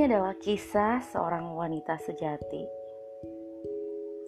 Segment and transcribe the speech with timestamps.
[0.00, 2.64] Ini adalah kisah seorang wanita sejati.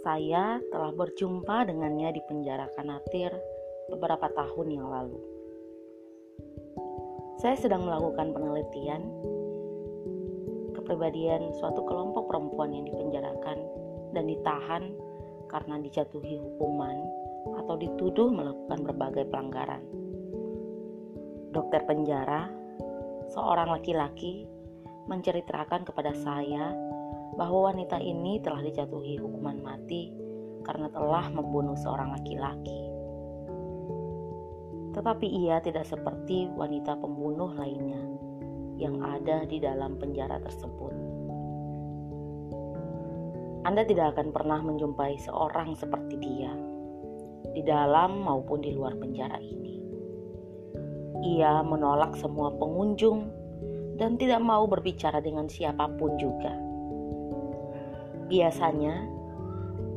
[0.04, 3.32] Saya telah berjumpa dengannya di penjara Kanatir
[3.88, 5.16] beberapa tahun yang lalu.
[7.40, 9.00] Saya sedang melakukan penelitian
[10.76, 13.64] kepribadian suatu kelompok perempuan yang dipenjarakan
[14.12, 14.92] dan ditahan
[15.48, 17.00] karena dijatuhi hukuman
[17.64, 19.80] atau dituduh melakukan berbagai pelanggaran.
[21.48, 22.52] Dokter penjara,
[23.32, 24.51] seorang laki-laki
[25.10, 26.72] menceritakan kepada saya
[27.34, 30.12] bahwa wanita ini telah dijatuhi hukuman mati
[30.62, 32.80] karena telah membunuh seorang laki-laki.
[34.92, 38.04] Tetapi ia tidak seperti wanita pembunuh lainnya
[38.76, 40.92] yang ada di dalam penjara tersebut.
[43.62, 46.52] Anda tidak akan pernah menjumpai seorang seperti dia
[47.54, 49.78] di dalam maupun di luar penjara ini.
[51.22, 53.41] Ia menolak semua pengunjung
[54.02, 56.50] dan tidak mau berbicara dengan siapa pun juga.
[58.26, 59.06] Biasanya,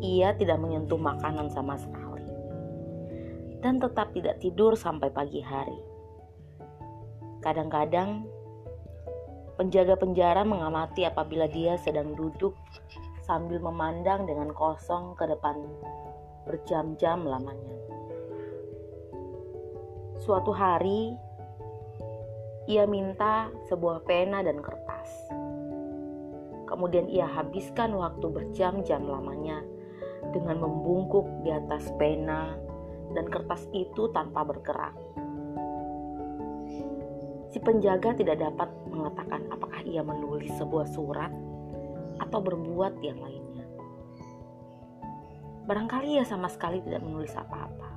[0.06, 2.06] ia tidak menyentuh makanan sama sekali
[3.66, 5.82] dan tetap tidak tidur sampai pagi hari.
[7.42, 8.30] Kadang-kadang,
[9.58, 12.54] penjaga penjara mengamati apabila dia sedang duduk
[13.26, 15.66] sambil memandang dengan kosong ke depan
[16.46, 17.74] berjam-jam lamanya.
[20.22, 21.18] Suatu hari,
[22.66, 25.10] ia minta sebuah pena dan kertas.
[26.66, 29.62] Kemudian ia habiskan waktu berjam-jam lamanya
[30.34, 32.58] dengan membungkuk di atas pena
[33.14, 34.98] dan kertas itu tanpa bergerak.
[37.54, 41.32] Si penjaga tidak dapat mengatakan apakah ia menulis sebuah surat
[42.20, 43.64] atau berbuat yang lainnya.
[45.70, 47.90] Barangkali ia sama sekali tidak menulis apa-apa.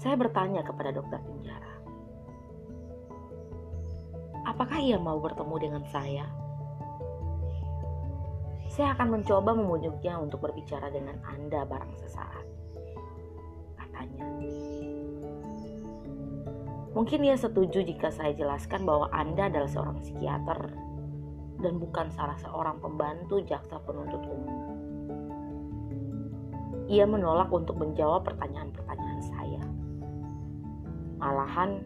[0.00, 1.69] Saya bertanya kepada dokter penjara,
[4.48, 6.24] Apakah ia mau bertemu dengan saya?
[8.70, 12.46] Saya akan mencoba memujuknya untuk berbicara dengan Anda barang sesaat.
[13.76, 14.24] Katanya.
[16.94, 20.74] Mungkin ia setuju jika saya jelaskan bahwa Anda adalah seorang psikiater
[21.60, 24.58] dan bukan salah seorang pembantu jaksa penuntut umum.
[26.90, 29.62] Ia menolak untuk menjawab pertanyaan-pertanyaan saya.
[31.20, 31.84] Malahan,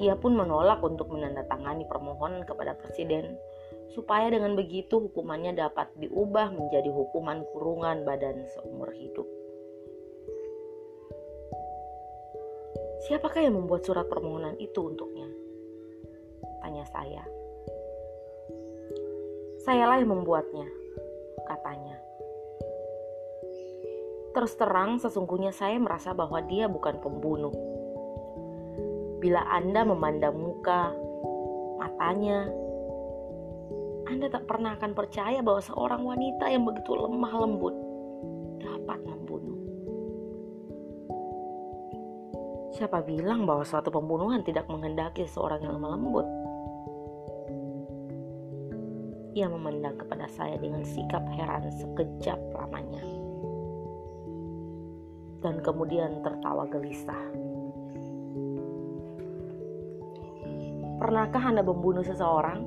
[0.00, 3.36] ia pun menolak untuk menandatangani permohonan kepada presiden
[3.92, 9.28] supaya dengan begitu hukumannya dapat diubah menjadi hukuman kurungan badan seumur hidup.
[13.04, 15.28] Siapakah yang membuat surat permohonan itu untuknya?
[16.62, 17.24] Tanya saya.
[19.66, 20.66] Sayalah yang membuatnya,
[21.44, 21.98] katanya.
[24.32, 27.52] Terus terang, sesungguhnya saya merasa bahwa dia bukan pembunuh
[29.22, 30.90] Bila Anda memandang muka,
[31.78, 32.50] matanya,
[34.10, 37.70] Anda tak pernah akan percaya bahwa seorang wanita yang begitu lemah lembut
[38.58, 39.62] dapat membunuh.
[42.74, 46.26] Siapa bilang bahwa suatu pembunuhan tidak menghendaki seorang yang lemah lembut?
[49.38, 53.06] Ia memandang kepada saya dengan sikap heran sekejap lamanya.
[55.46, 57.41] Dan kemudian tertawa gelisah.
[61.12, 62.64] Pernahkah Anda membunuh seseorang?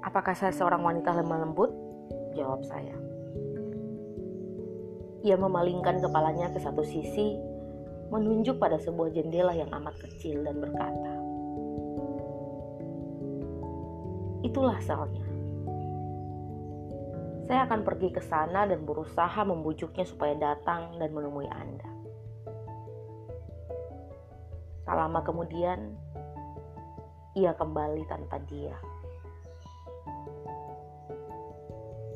[0.00, 1.68] Apakah saya seorang wanita lemah lembut?
[2.32, 2.96] Jawab saya.
[5.20, 7.36] Ia memalingkan kepalanya ke satu sisi,
[8.08, 11.12] menunjuk pada sebuah jendela yang amat kecil dan berkata,
[14.48, 15.28] Itulah selnya.
[17.44, 21.92] Saya akan pergi ke sana dan berusaha membujuknya supaya datang dan menemui Anda.
[24.88, 26.00] Tak lama kemudian,
[27.34, 28.78] ia kembali tanpa dia.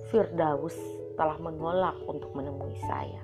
[0.09, 0.79] Firdaus
[1.19, 3.21] telah menolak untuk menemui saya.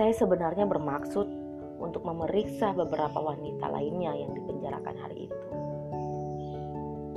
[0.00, 1.28] Saya sebenarnya bermaksud
[1.76, 5.48] untuk memeriksa beberapa wanita lainnya yang dipenjarakan hari itu.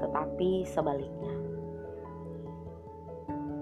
[0.04, 1.36] Tetapi sebaliknya,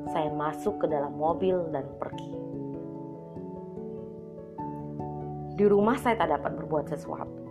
[0.09, 2.40] saya masuk ke dalam mobil dan pergi.
[5.51, 7.41] Di rumah saya tak dapat berbuat sesuatu.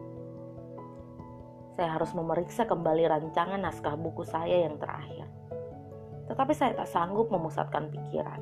[1.76, 5.28] Saya harus memeriksa kembali rancangan naskah buku saya yang terakhir.
[6.28, 8.40] Tetapi saya tak sanggup memusatkan pikiran.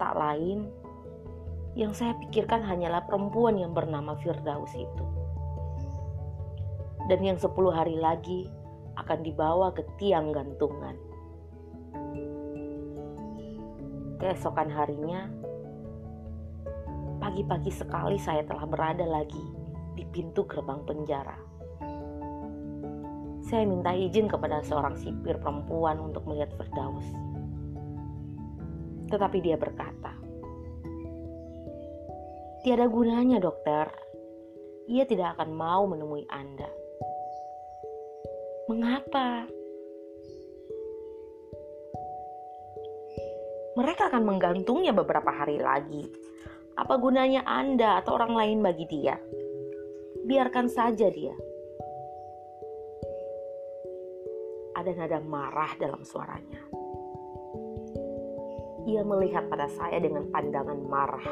[0.00, 0.68] Tak lain,
[1.78, 5.06] yang saya pikirkan hanyalah perempuan yang bernama Firdaus itu.
[7.08, 8.50] Dan yang sepuluh hari lagi
[8.98, 10.98] akan dibawa ke tiang gantungan.
[14.20, 15.30] Keesokan harinya,
[17.30, 19.38] Pagi-pagi sekali saya telah berada lagi
[19.94, 21.38] di pintu gerbang penjara.
[23.46, 27.06] Saya minta izin kepada seorang sipir perempuan untuk melihat Firdaus.
[29.14, 30.10] Tetapi dia berkata,
[32.66, 33.86] Tiada gunanya dokter,
[34.90, 36.66] ia tidak akan mau menemui Anda.
[38.66, 39.46] Mengapa?
[43.78, 46.10] Mereka akan menggantungnya beberapa hari lagi.
[46.80, 49.20] Apa gunanya Anda atau orang lain bagi dia?
[50.24, 51.36] Biarkan saja dia.
[54.80, 56.56] Ada nada marah dalam suaranya.
[58.88, 61.28] Ia melihat pada saya dengan pandangan marah.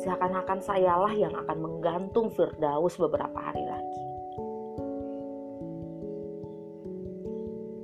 [0.00, 4.00] Seakan-akan sayalah yang akan menggantung Firdaus beberapa hari lagi.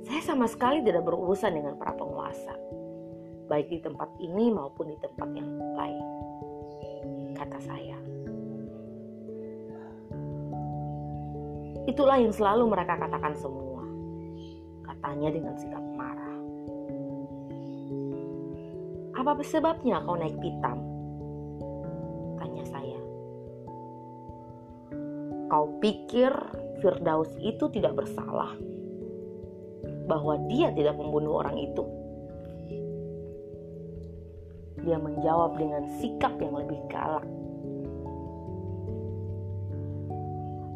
[0.09, 2.57] Saya sama sekali tidak berurusan dengan para penguasa,
[3.53, 5.45] baik di tempat ini maupun di tempat yang
[5.77, 6.05] lain,
[7.37, 7.97] kata saya.
[11.85, 13.85] Itulah yang selalu mereka katakan semua,
[14.89, 16.37] katanya dengan sikap marah.
[19.21, 20.81] Apa sebabnya kau naik pitam?
[22.41, 23.01] Tanya saya.
[25.53, 26.33] Kau pikir
[26.81, 28.57] Firdaus itu tidak bersalah?
[30.09, 31.92] Bahwa dia tidak membunuh orang itu?
[34.93, 37.25] Dia menjawab dengan sikap yang lebih galak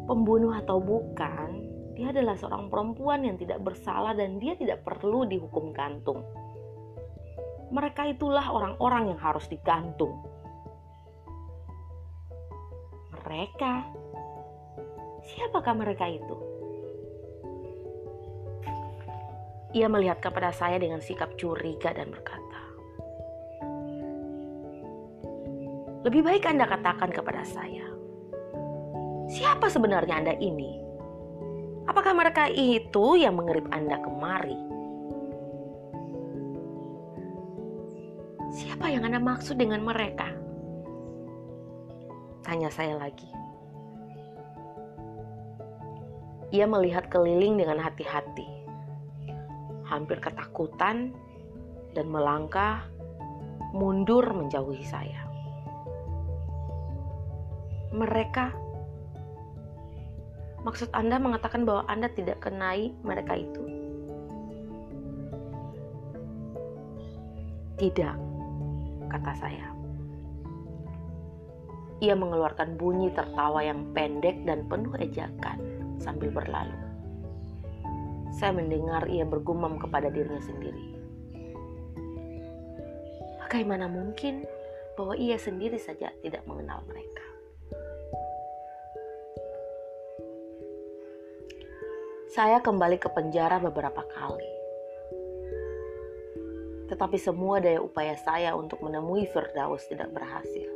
[0.08, 5.76] pembunuh atau bukan, dia adalah seorang perempuan yang tidak bersalah dan dia tidak perlu dihukum
[5.76, 6.24] gantung.
[7.68, 10.16] Mereka itulah orang-orang yang harus digantung.
[13.12, 13.84] Mereka,
[15.28, 16.36] siapakah mereka itu?
[19.76, 22.47] Ia melihat kepada saya dengan sikap curiga dan berkata,
[26.08, 27.84] "Lebih baik Anda katakan kepada saya,
[29.28, 30.80] Siapa sebenarnya Anda ini?
[31.84, 34.56] Apakah mereka itu yang mengirim Anda kemari?
[38.56, 40.32] Siapa yang Anda maksud dengan mereka?
[42.40, 43.28] Tanya saya lagi.
[46.48, 48.48] Ia melihat keliling dengan hati-hati,
[49.84, 51.12] hampir ketakutan,
[51.92, 52.88] dan melangkah
[53.76, 55.27] mundur menjauhi saya.
[57.98, 58.68] Mereka
[60.68, 63.62] Maksud Anda mengatakan bahwa Anda tidak kenai mereka itu?
[67.78, 68.16] Tidak,
[69.06, 69.70] kata saya.
[72.02, 75.58] Ia mengeluarkan bunyi tertawa yang pendek dan penuh ejakan
[76.02, 76.74] sambil berlalu.
[78.34, 80.84] Saya mendengar ia bergumam kepada dirinya sendiri.
[83.46, 84.42] Bagaimana mungkin
[84.98, 87.17] bahwa ia sendiri saja tidak mengenal mereka?
[92.38, 94.46] Saya kembali ke penjara beberapa kali.
[96.86, 100.70] Tetapi semua daya upaya saya untuk menemui Firdaus tidak berhasil.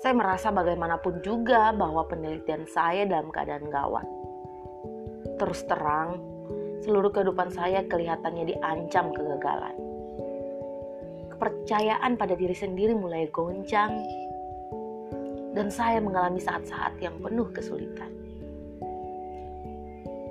[0.00, 4.08] Saya merasa bagaimanapun juga bahwa penelitian saya dalam keadaan gawat.
[5.36, 6.16] Terus terang,
[6.80, 9.76] seluruh kehidupan saya kelihatannya diancam kegagalan.
[11.28, 14.00] Kepercayaan pada diri sendiri mulai goncang,
[15.52, 18.25] dan saya mengalami saat-saat yang penuh kesulitan.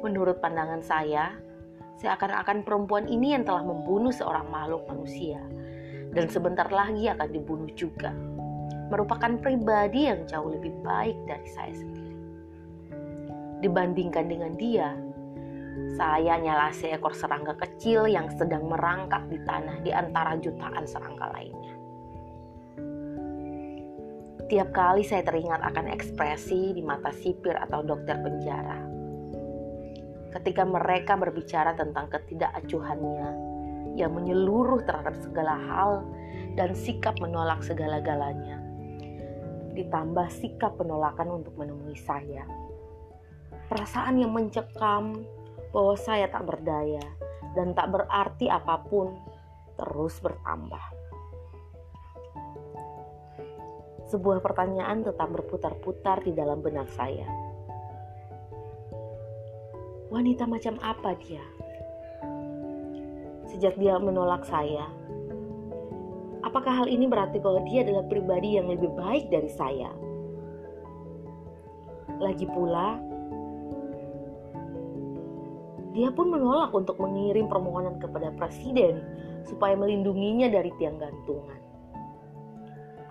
[0.06, 1.34] Menurut pandangan saya,
[1.98, 5.42] seakan-akan perempuan ini yang telah membunuh seorang makhluk manusia
[6.14, 8.14] dan sebentar lagi akan dibunuh juga.
[8.94, 12.14] Merupakan pribadi yang jauh lebih baik dari saya sendiri.
[13.66, 14.94] Dibandingkan dengan dia,
[15.98, 21.74] saya nyala seekor serangga kecil yang sedang merangkak di tanah di antara jutaan serangga lainnya.
[24.46, 28.85] Tiap kali saya teringat akan ekspresi di mata sipir atau dokter penjara,
[30.36, 33.56] ketika mereka berbicara tentang ketidakacuhannya
[33.96, 36.04] yang menyeluruh terhadap segala hal
[36.60, 38.60] dan sikap menolak segala-galanya.
[39.72, 42.44] Ditambah sikap penolakan untuk menemui saya.
[43.72, 45.24] Perasaan yang mencekam
[45.72, 47.04] bahwa saya tak berdaya
[47.56, 49.16] dan tak berarti apa pun
[49.80, 50.84] terus bertambah.
[54.12, 57.55] Sebuah pertanyaan tetap berputar-putar di dalam benak saya
[60.16, 61.44] wanita macam apa dia?
[63.52, 64.88] Sejak dia menolak saya,
[66.40, 69.92] apakah hal ini berarti bahwa dia adalah pribadi yang lebih baik dari saya?
[72.16, 72.96] Lagi pula,
[75.92, 79.04] dia pun menolak untuk mengirim permohonan kepada presiden
[79.44, 81.60] supaya melindunginya dari tiang gantungan.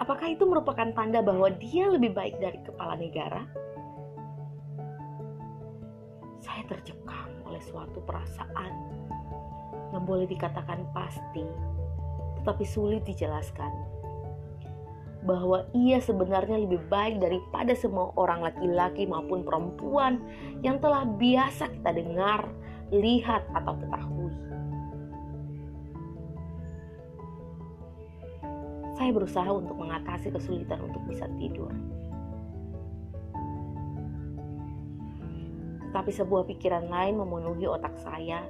[0.00, 3.44] Apakah itu merupakan tanda bahwa dia lebih baik dari kepala negara?
[6.64, 8.72] Saya tercekam oleh suatu perasaan
[9.92, 11.44] yang boleh dikatakan pasti,
[12.40, 13.68] tetapi sulit dijelaskan.
[15.28, 20.24] Bahwa ia sebenarnya lebih baik daripada semua orang laki-laki maupun perempuan
[20.64, 22.48] yang telah biasa kita dengar,
[22.88, 24.32] lihat, atau ketahui.
[28.96, 31.68] Saya berusaha untuk mengatasi kesulitan untuk bisa tidur.
[35.94, 38.42] Tapi sebuah pikiran lain memenuhi otak saya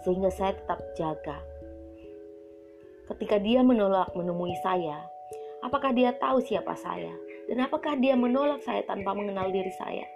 [0.00, 1.36] sehingga saya tetap jaga.
[3.04, 5.04] Ketika dia menolak menemui saya,
[5.60, 7.12] apakah dia tahu siapa saya?
[7.50, 10.06] Dan apakah dia menolak saya tanpa mengenal diri saya?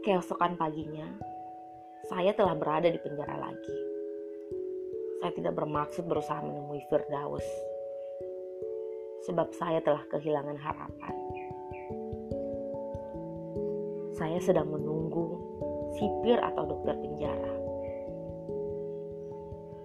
[0.00, 1.04] Keesokan paginya,
[2.08, 3.76] saya telah berada di penjara lagi.
[5.18, 7.44] Saya tidak bermaksud berusaha menemui Firdaus,
[9.26, 11.14] sebab saya telah kehilangan harapan.
[14.18, 15.38] Saya sedang menunggu
[15.94, 17.54] sipir atau dokter penjara.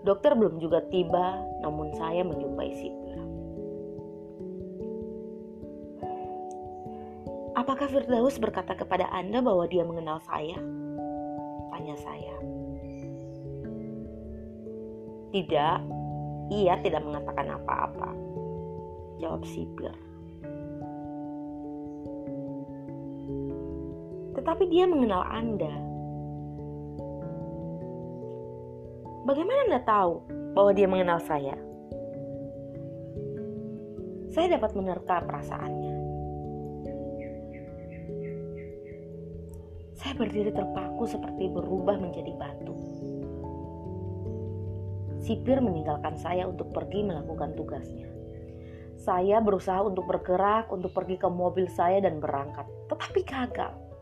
[0.01, 3.19] Dokter belum juga tiba, namun saya menjumpai sipir.
[7.53, 10.57] Apakah Firdaus berkata kepada Anda bahwa dia mengenal saya?
[11.69, 12.35] Tanya saya.
[15.29, 15.77] Tidak,
[16.49, 18.09] ia tidak mengatakan apa-apa.
[19.21, 19.93] Jawab sipir.
[24.43, 25.71] Tetapi dia mengenal Anda.
[29.23, 30.13] Bagaimana Anda tahu
[30.51, 31.55] bahwa dia mengenal saya?
[34.35, 35.95] Saya dapat menerka perasaannya.
[39.95, 42.75] Saya berdiri terpaku seperti berubah menjadi batu.
[45.23, 48.12] Sipir meninggalkan saya untuk pergi melakukan tugasnya.
[49.00, 53.92] Saya berusaha untuk bergerak, untuk pergi ke mobil saya dan berangkat, tetapi gagal.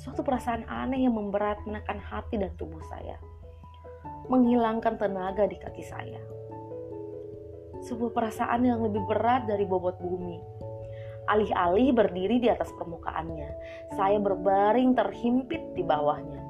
[0.00, 3.20] Suatu perasaan aneh yang memberat menekan hati dan tubuh saya.
[4.32, 6.16] Menghilangkan tenaga di kaki saya.
[7.84, 10.40] Sebuah perasaan yang lebih berat dari bobot bumi.
[11.28, 13.50] Alih-alih berdiri di atas permukaannya,
[13.92, 16.40] saya berbaring terhimpit di bawahnya.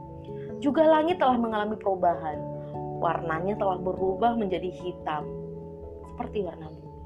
[0.63, 2.39] Juga langit telah mengalami perubahan.
[3.03, 5.27] Warnanya telah berubah menjadi hitam,
[6.07, 7.03] seperti warna bumi.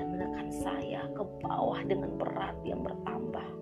[0.00, 3.60] Dan menekan saya ke bawah dengan berat yang bertambah.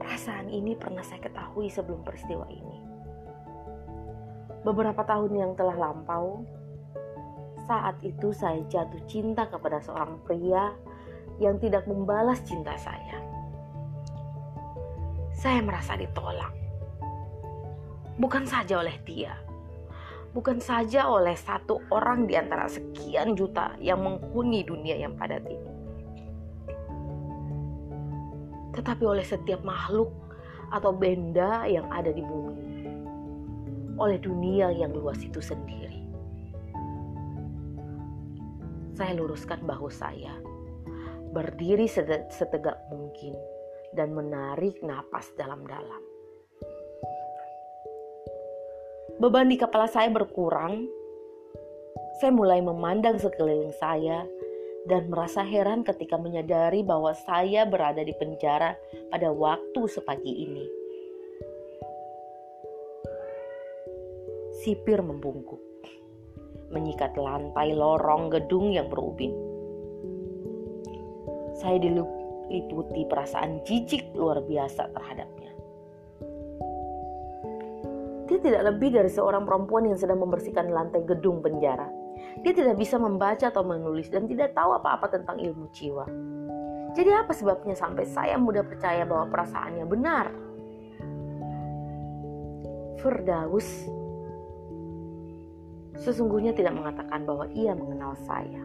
[0.00, 2.78] Perasaan ini pernah saya ketahui sebelum peristiwa ini.
[4.64, 6.40] Beberapa tahun yang telah lampau,
[7.68, 10.72] saat itu saya jatuh cinta kepada seorang pria
[11.36, 13.20] yang tidak membalas cinta saya.
[15.36, 16.52] Saya merasa ditolak.
[18.16, 19.36] Bukan saja oleh dia,
[20.32, 25.79] bukan saja oleh satu orang di antara sekian juta yang menghuni dunia yang padat ini
[28.74, 30.10] tetapi oleh setiap makhluk
[30.70, 32.86] atau benda yang ada di bumi,
[33.98, 36.06] oleh dunia yang luas itu sendiri.
[38.94, 40.36] Saya luruskan bahu saya,
[41.34, 41.90] berdiri
[42.30, 43.34] setegak mungkin,
[43.96, 46.02] dan menarik napas dalam-dalam.
[49.20, 50.88] Beban di kepala saya berkurang.
[52.20, 54.24] Saya mulai memandang sekeliling saya
[54.88, 58.76] dan merasa heran ketika menyadari bahwa saya berada di penjara
[59.12, 60.66] pada waktu sepagi ini.
[64.60, 65.60] Sipir membungkuk,
[66.72, 69.32] menyikat lantai lorong gedung yang berubin.
[71.60, 75.52] Saya diliputi perasaan jijik luar biasa terhadapnya.
[78.28, 81.99] Dia tidak lebih dari seorang perempuan yang sedang membersihkan lantai gedung penjara
[82.40, 86.06] dia tidak bisa membaca atau menulis dan tidak tahu apa-apa tentang ilmu jiwa.
[86.94, 90.26] Jadi apa sebabnya sampai saya mudah percaya bahwa perasaannya benar?
[93.00, 93.88] Firdaus
[96.00, 98.64] sesungguhnya tidak mengatakan bahwa ia mengenal saya.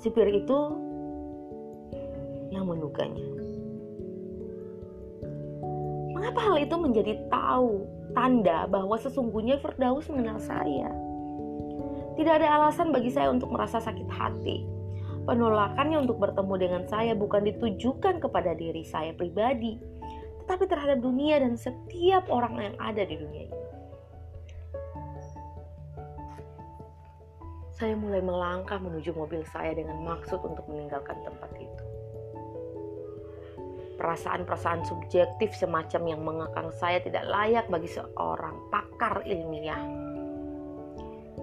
[0.00, 0.58] Sipir itu
[2.50, 3.39] yang menuganya.
[6.30, 10.86] Mengapa hal itu menjadi tahu tanda bahwa sesungguhnya Firdaus mengenal saya?
[12.14, 14.62] Tidak ada alasan bagi saya untuk merasa sakit hati.
[15.26, 19.74] Penolakannya untuk bertemu dengan saya bukan ditujukan kepada diri saya pribadi,
[20.46, 23.62] tetapi terhadap dunia dan setiap orang yang ada di dunia ini.
[27.74, 31.89] Saya mulai melangkah menuju mobil saya dengan maksud untuk meninggalkan tempat itu.
[34.00, 39.84] Perasaan-perasaan subjektif semacam yang mengekang saya tidak layak bagi seorang pakar ilmiah.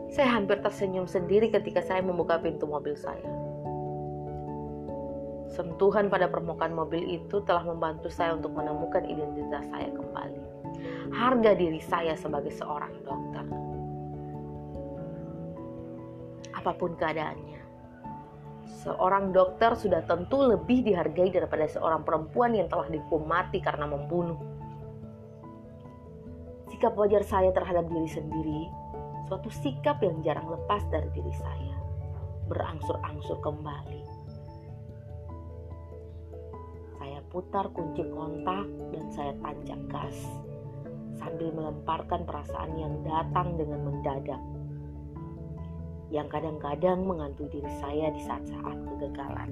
[0.09, 3.21] Saya hampir tersenyum sendiri ketika saya membuka pintu mobil saya.
[5.53, 10.41] Sentuhan pada permukaan mobil itu telah membantu saya untuk menemukan identitas saya kembali.
[11.13, 13.45] Harga diri saya sebagai seorang dokter.
[16.57, 17.61] Apa pun keadaannya,
[18.87, 24.39] seorang dokter sudah tentu lebih dihargai daripada seorang perempuan yang telah dihukum mati karena membunuh.
[26.71, 28.61] Sikap wajar saya terhadap diri sendiri,
[29.27, 31.75] suatu sikap yang jarang lepas dari diri saya,
[32.47, 34.03] berangsur-angsur kembali.
[36.95, 40.17] Saya putar kunci kontak dan saya tancap gas
[41.19, 44.39] sambil melemparkan perasaan yang datang dengan mendadak
[46.07, 49.51] yang kadang-kadang menghantui diri saya di saat-saat kegagalan.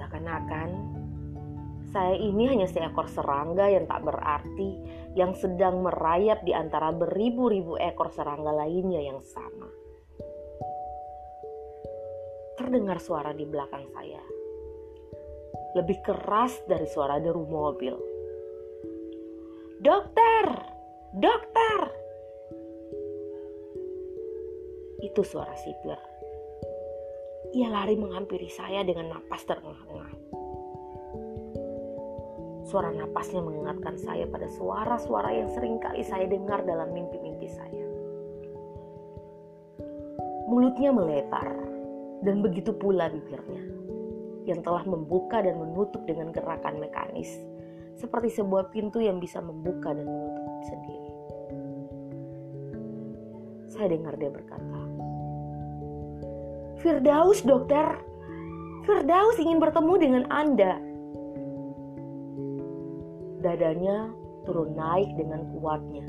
[0.00, 0.68] Seakan-akan
[1.94, 4.82] saya ini hanya seekor serangga yang tak berarti
[5.14, 9.70] yang sedang merayap di antara beribu-ribu ekor serangga lainnya yang sama.
[12.58, 14.22] Terdengar suara di belakang saya.
[15.78, 17.94] Lebih keras dari suara deru mobil.
[19.78, 20.46] Dokter!
[21.14, 22.03] Dokter!
[25.14, 25.94] Itu suara sipir.
[27.54, 30.10] Ia lari menghampiri saya dengan napas terengah-engah.
[32.66, 37.86] Suara napasnya mengingatkan saya pada suara-suara yang sering kali saya dengar dalam mimpi-mimpi saya.
[40.50, 41.46] Mulutnya melebar
[42.26, 43.70] dan begitu pula bibirnya
[44.50, 47.38] yang telah membuka dan menutup dengan gerakan mekanis
[47.94, 51.10] seperti sebuah pintu yang bisa membuka dan menutup sendiri.
[53.70, 54.93] Saya dengar dia berkata,
[56.84, 57.96] Firdaus dokter,
[58.84, 60.76] Firdaus ingin bertemu dengan Anda.
[63.40, 64.12] Dadanya
[64.44, 66.04] turun naik dengan kuatnya.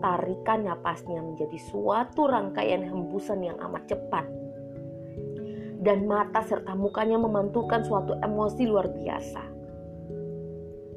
[0.00, 4.24] Tarikan napasnya menjadi suatu rangkaian hembusan yang amat cepat.
[5.84, 9.44] Dan mata serta mukanya memantulkan suatu emosi luar biasa.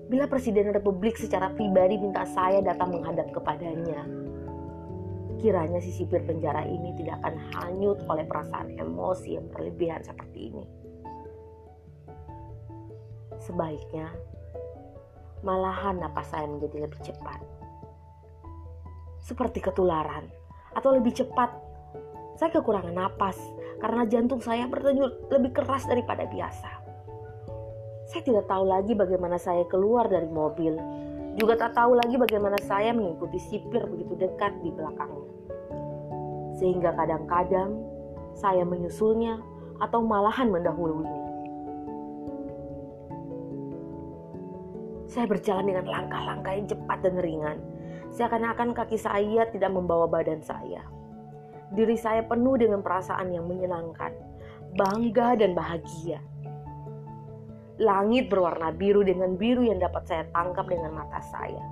[0.08, 4.08] Bila Presiden Republik secara pribadi minta saya datang menghadap kepadanya,
[5.40, 10.66] Kiranya si sipir penjara ini tidak akan hanyut oleh perasaan emosi yang berlebihan seperti ini.
[13.40, 14.12] Sebaiknya,
[15.40, 17.40] malahan napas saya menjadi lebih cepat.
[19.24, 20.28] Seperti ketularan,
[20.76, 21.56] atau lebih cepat,
[22.36, 23.40] saya kekurangan napas
[23.80, 26.72] karena jantung saya berdenyut lebih keras daripada biasa.
[28.12, 30.76] Saya tidak tahu lagi bagaimana saya keluar dari mobil
[31.38, 35.30] juga tak tahu lagi bagaimana saya mengikuti sipir begitu dekat di belakangnya.
[36.58, 37.78] Sehingga kadang-kadang
[38.34, 39.40] saya menyusulnya
[39.80, 41.20] atau malahan mendahulunya.
[45.10, 47.58] Saya berjalan dengan langkah-langkah yang cepat dan ringan.
[48.14, 50.86] Seakan-akan kaki saya tidak membawa badan saya.
[51.74, 54.14] Diri saya penuh dengan perasaan yang menyenangkan,
[54.78, 56.22] bangga dan bahagia.
[57.80, 61.64] Langit berwarna biru dengan biru yang dapat saya tangkap dengan mata saya.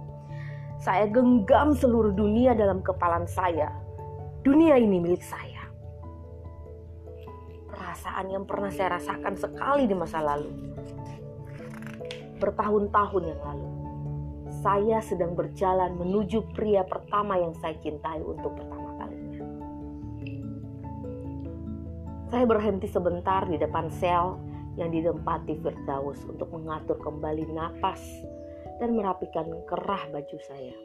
[0.80, 3.68] Saya genggam seluruh dunia dalam kepalan saya.
[4.40, 5.68] Dunia ini milik saya.
[7.68, 10.48] Perasaan yang pernah saya rasakan sekali di masa lalu.
[12.40, 13.68] Bertahun-tahun yang lalu.
[14.64, 19.44] Saya sedang berjalan menuju pria pertama yang saya cintai untuk pertama kalinya.
[22.32, 24.47] Saya berhenti sebentar di depan sel
[24.78, 28.00] yang ditempati Firdaus untuk mengatur kembali napas
[28.78, 30.78] dan merapikan kerah baju saya.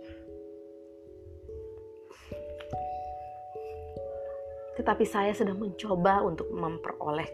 [4.73, 7.29] Tetapi saya sedang mencoba untuk memperoleh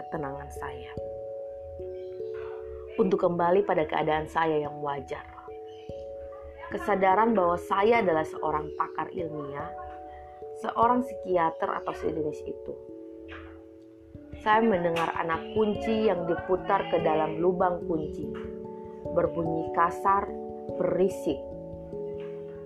[0.00, 0.92] ketenangan saya.
[2.96, 5.22] Untuk kembali pada keadaan saya yang wajar.
[6.72, 9.68] Kesadaran bahwa saya adalah seorang pakar ilmiah,
[10.64, 12.99] seorang psikiater atau sejenis itu
[14.40, 18.24] saya mendengar anak kunci yang diputar ke dalam lubang kunci.
[19.12, 20.28] Berbunyi kasar,
[20.80, 21.36] berisik.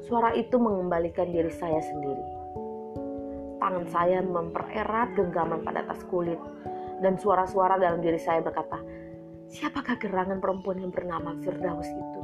[0.07, 2.27] Suara itu mengembalikan diri saya sendiri.
[3.59, 6.39] Tangan saya mempererat genggaman pada tas kulit
[7.03, 8.79] dan suara-suara dalam diri saya berkata,
[9.51, 12.21] siapakah gerangan perempuan yang bernama Firdaus itu?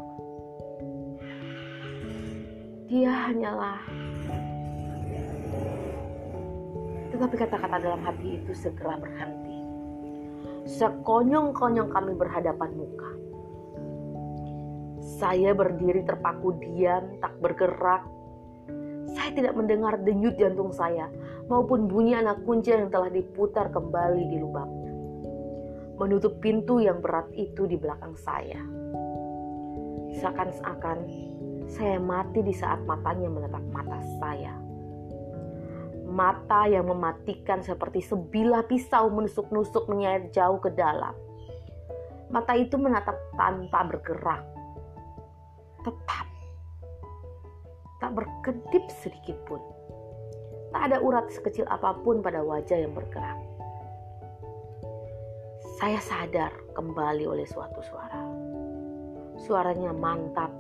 [2.91, 3.81] Dia hanyalah
[7.21, 9.40] tetapi kata-kata dalam hati itu segera berhenti.
[10.69, 13.11] Sekonyong-konyong kami berhadapan muka.
[15.21, 18.05] Saya berdiri terpaku diam, tak bergerak.
[19.17, 21.11] Saya tidak mendengar denyut jantung saya
[21.51, 24.93] maupun bunyi anak kunci yang telah diputar kembali di lubangnya.
[26.01, 28.57] menutup pintu yang berat itu di belakang saya.
[30.17, 30.99] Seakan-akan
[31.69, 34.70] saya mati di saat matanya menatap mata saya.
[36.11, 41.15] Mata yang mematikan seperti sebilah pisau menusuk-nusuk menyayat jauh ke dalam.
[42.35, 44.43] Mata itu menatap tanpa bergerak.
[45.87, 46.27] Tetap.
[48.03, 49.63] Tak berkedip sedikit pun.
[50.75, 53.39] Tak ada urat sekecil apa pun pada wajah yang bergerak.
[55.79, 58.23] Saya sadar kembali oleh suatu suara.
[59.47, 60.51] Suaranya mantap,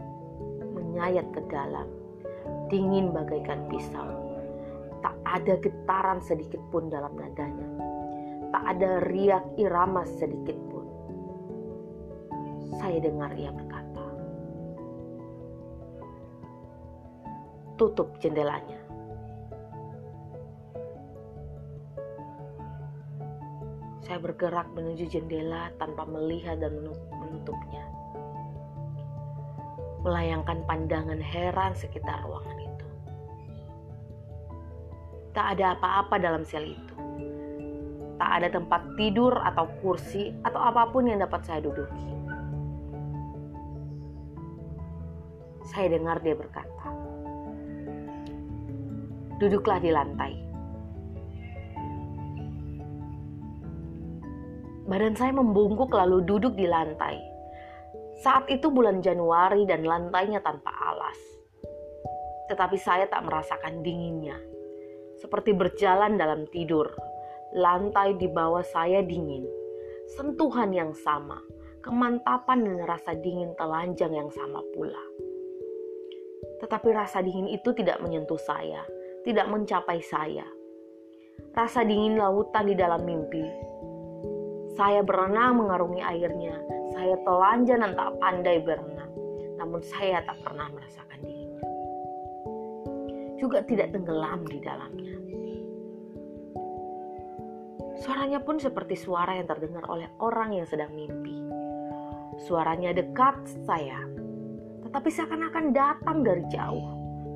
[0.72, 1.90] menyayat ke dalam,
[2.70, 4.19] dingin bagaikan pisau.
[5.30, 7.70] Ada getaran sedikit pun dalam nadanya.
[8.50, 10.86] Tak ada riak irama sedikit pun.
[12.82, 14.06] Saya dengar ia berkata,
[17.78, 18.82] "Tutup jendelanya."
[24.02, 26.74] Saya bergerak menuju jendela tanpa melihat dan
[27.14, 27.86] menutupnya.
[30.02, 32.59] Melayangkan pandangan heran sekitar ruangan.
[35.30, 36.94] Tak ada apa-apa dalam sel itu.
[38.18, 42.10] Tak ada tempat tidur atau kursi atau apa pun yang dapat saya duduki.
[45.70, 46.86] Saya dengar dia berkata,
[49.38, 50.34] "Duduklah di lantai."
[54.90, 57.14] Badan saya membungkuk lalu duduk di lantai.
[58.26, 61.16] Saat itu bulan Januari dan lantainya tanpa alas.
[62.50, 64.49] Tetapi saya tak merasakan dinginnya.
[65.20, 66.88] Seperti berjalan dalam tidur.
[67.52, 69.44] Lantai di bawah saya dingin.
[70.16, 71.38] Sentuhan yang sama.
[71.84, 75.04] Kemantapan dan rasa dingin telanjang yang sama pula.
[76.60, 78.84] Tetapi rasa dingin itu tidak menyentuh saya,
[79.24, 80.44] tidak mencapai saya.
[81.56, 83.70] Rasa dingin lautan di dalam mimpi
[84.80, 86.56] saya berenang mengarungi airnya.
[86.96, 89.12] Saya telanjang dan tak pandai berenang.
[89.60, 91.39] Namun saya tak pernah merasakan dinginnya.
[93.40, 95.16] Juga tidak tenggelam di dalamnya.
[98.00, 101.36] Suaranya pun seperti suara yang terdengar oleh orang yang sedang mimpi.
[102.44, 104.00] Suaranya dekat saya,
[104.88, 106.84] tetapi seakan-akan datang dari jauh,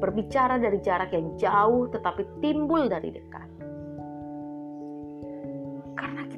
[0.01, 3.55] berbicara dari jarak yang jauh, tetapi timbul dari dekat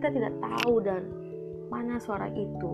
[0.06, 1.02] kita tidak tahu dan
[1.66, 2.72] mana suara itu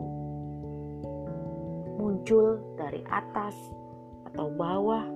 [1.97, 3.57] muncul dari atas
[4.29, 5.07] atau bawah,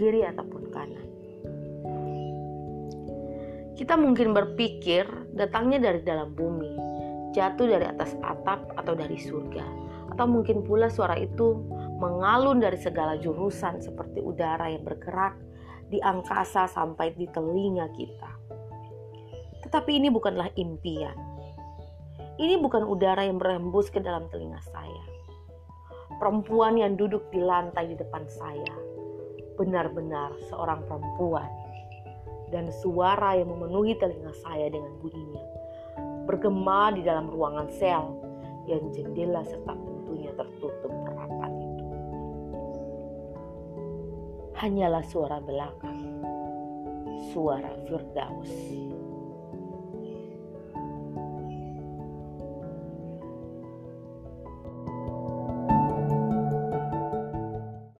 [0.00, 1.08] kiri ataupun kanan.
[3.76, 5.04] Kita mungkin berpikir
[5.36, 6.72] datangnya dari dalam bumi,
[7.36, 9.64] jatuh dari atas atap atau dari surga,
[10.16, 11.60] atau mungkin pula suara itu
[12.00, 15.36] mengalun dari segala jurusan seperti udara yang bergerak
[15.92, 18.32] di angkasa sampai di telinga kita.
[19.68, 21.16] Tetapi ini bukanlah impian.
[22.40, 25.04] Ini bukan udara yang berembus ke dalam telinga saya.
[26.16, 28.89] Perempuan yang duduk di lantai di depan saya
[29.60, 31.48] benar-benar seorang perempuan
[32.48, 35.44] dan suara yang memenuhi telinga saya dengan bunyinya
[36.24, 38.16] bergema di dalam ruangan sel
[38.70, 41.84] yang jendela serta pintunya tertutup rapat itu.
[44.62, 46.22] Hanyalah suara belakang,
[47.34, 48.52] suara Firdaus.